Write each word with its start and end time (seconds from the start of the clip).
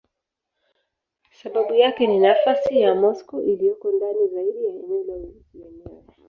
Sababu 1.31 1.73
yake 1.73 2.07
ni 2.07 2.19
nafasi 2.19 2.81
ya 2.81 2.95
Moscow 2.95 3.41
iliyoko 3.43 3.91
ndani 3.91 4.27
zaidi 4.33 4.65
ya 4.65 4.69
eneo 4.73 5.03
la 5.07 5.13
Urusi 5.13 5.59
yenyewe. 5.61 6.03